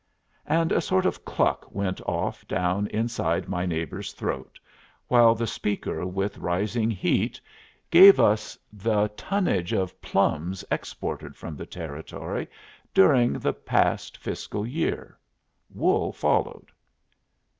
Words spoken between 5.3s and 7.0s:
the speaker with rising